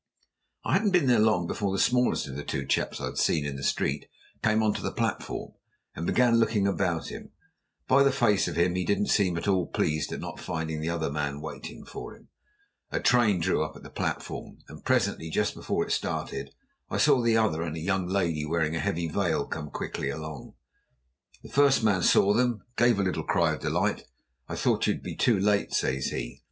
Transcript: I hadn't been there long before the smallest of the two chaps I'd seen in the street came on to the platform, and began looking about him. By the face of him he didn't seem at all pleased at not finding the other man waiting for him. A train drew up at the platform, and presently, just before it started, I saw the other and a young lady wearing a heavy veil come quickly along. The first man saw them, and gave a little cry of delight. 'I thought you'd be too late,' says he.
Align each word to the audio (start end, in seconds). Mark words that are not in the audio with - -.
I 0.65 0.73
hadn't 0.73 0.93
been 0.93 1.05
there 1.05 1.19
long 1.19 1.45
before 1.45 1.71
the 1.71 1.77
smallest 1.77 2.27
of 2.27 2.35
the 2.35 2.43
two 2.43 2.65
chaps 2.65 2.99
I'd 2.99 3.19
seen 3.19 3.45
in 3.45 3.55
the 3.55 3.61
street 3.61 4.07
came 4.43 4.63
on 4.63 4.73
to 4.73 4.81
the 4.81 4.91
platform, 4.91 5.53
and 5.95 6.07
began 6.07 6.39
looking 6.39 6.65
about 6.65 7.09
him. 7.09 7.29
By 7.87 8.01
the 8.01 8.11
face 8.11 8.47
of 8.47 8.55
him 8.55 8.73
he 8.73 8.83
didn't 8.83 9.09
seem 9.13 9.37
at 9.37 9.47
all 9.47 9.67
pleased 9.67 10.11
at 10.11 10.19
not 10.19 10.39
finding 10.39 10.81
the 10.81 10.89
other 10.89 11.11
man 11.11 11.39
waiting 11.39 11.85
for 11.85 12.15
him. 12.15 12.29
A 12.89 12.99
train 12.99 13.41
drew 13.41 13.63
up 13.63 13.75
at 13.75 13.83
the 13.83 13.91
platform, 13.91 14.57
and 14.67 14.83
presently, 14.83 15.29
just 15.29 15.53
before 15.53 15.85
it 15.85 15.91
started, 15.91 16.49
I 16.89 16.97
saw 16.97 17.21
the 17.21 17.37
other 17.37 17.61
and 17.61 17.75
a 17.77 17.79
young 17.79 18.07
lady 18.07 18.43
wearing 18.43 18.75
a 18.75 18.79
heavy 18.79 19.07
veil 19.07 19.45
come 19.45 19.69
quickly 19.69 20.09
along. 20.09 20.55
The 21.43 21.49
first 21.49 21.83
man 21.83 22.01
saw 22.01 22.33
them, 22.33 22.51
and 22.53 22.61
gave 22.75 22.99
a 22.99 23.03
little 23.03 23.23
cry 23.23 23.53
of 23.53 23.59
delight. 23.59 24.05
'I 24.49 24.55
thought 24.55 24.87
you'd 24.87 25.03
be 25.03 25.15
too 25.15 25.37
late,' 25.39 25.75
says 25.75 26.07
he. 26.07 26.39